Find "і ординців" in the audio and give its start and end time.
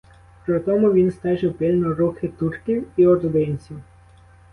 2.97-3.79